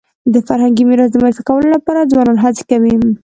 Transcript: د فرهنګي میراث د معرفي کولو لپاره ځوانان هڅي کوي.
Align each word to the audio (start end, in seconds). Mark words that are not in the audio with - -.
د 0.33 0.35
فرهنګي 0.47 0.83
میراث 0.89 1.09
د 1.11 1.15
معرفي 1.23 1.43
کولو 1.49 1.67
لپاره 1.75 2.09
ځوانان 2.11 2.37
هڅي 2.43 2.63
کوي. 2.71 2.95